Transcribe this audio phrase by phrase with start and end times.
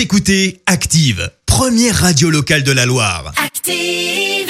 [0.00, 3.34] Vous écoutez Active, première radio locale de la Loire.
[3.36, 4.48] Active.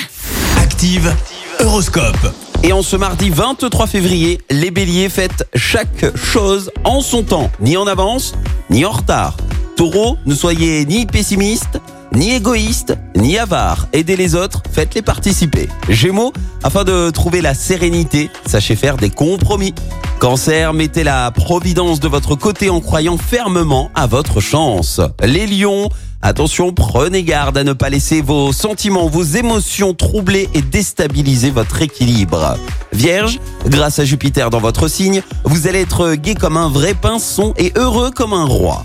[0.57, 1.13] Active,
[1.59, 2.33] Horoscope.
[2.63, 7.77] Et en ce mardi 23 février, les béliers faites chaque chose en son temps, ni
[7.77, 8.37] en avance,
[8.71, 9.37] ni en retard.
[9.77, 11.81] Taureau, ne soyez ni pessimiste,
[12.13, 13.87] ni égoïste, ni avare.
[13.93, 15.69] Aidez les autres, faites-les participer.
[15.89, 19.75] Gémeaux, afin de trouver la sérénité, sachez faire des compromis.
[20.19, 25.01] Cancer, mettez la providence de votre côté en croyant fermement à votre chance.
[25.23, 25.89] Les lions,
[26.21, 31.81] attention, prenez garde à ne pas laisser vos sentiments, vos émotions troubler et déstabiliser votre
[31.81, 32.59] équilibre.
[32.93, 37.55] Vierge, grâce à Jupiter dans votre signe, vous allez être gai comme un vrai pinson
[37.57, 38.85] et heureux comme un roi.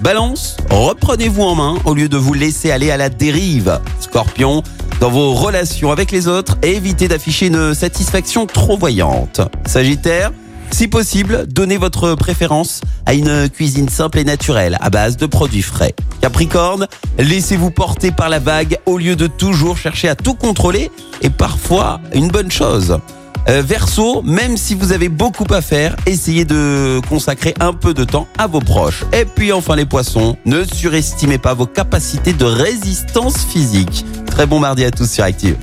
[0.00, 3.80] Balance, reprenez-vous en main au lieu de vous laisser aller à la dérive.
[4.00, 4.62] Scorpion,
[5.00, 9.40] dans vos relations avec les autres, évitez d'afficher une satisfaction trop voyante.
[9.64, 10.32] Sagittaire,
[10.70, 15.62] si possible, donnez votre préférence à une cuisine simple et naturelle à base de produits
[15.62, 15.94] frais.
[16.20, 16.86] Capricorne,
[17.18, 20.90] laissez-vous porter par la vague au lieu de toujours chercher à tout contrôler
[21.22, 22.98] et parfois une bonne chose.
[23.48, 28.04] Euh, Verseau, même si vous avez beaucoup à faire, essayez de consacrer un peu de
[28.04, 29.04] temps à vos proches.
[29.12, 34.04] Et puis enfin les poissons, ne surestimez pas vos capacités de résistance physique.
[34.26, 35.56] Très bon mardi à tous sur Active.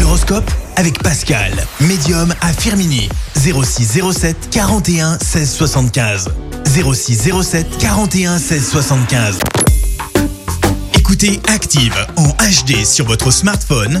[0.00, 3.08] L'horoscope avec Pascal, médium à Firmini.
[3.34, 6.28] 06 07 41 16 75.
[6.64, 9.38] 06 07 41 16 75.
[10.94, 14.00] Écoutez Active en HD sur votre smartphone,